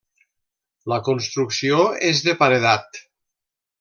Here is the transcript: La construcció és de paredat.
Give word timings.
La 0.93 0.97
construcció 1.09 1.83
és 2.13 2.23
de 2.29 2.35
paredat. 2.41 3.03